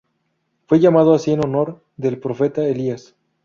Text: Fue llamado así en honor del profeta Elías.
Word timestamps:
Fue 0.65 0.79
llamado 0.79 1.13
así 1.13 1.29
en 1.31 1.45
honor 1.45 1.85
del 1.95 2.17
profeta 2.19 2.65
Elías. 2.67 3.15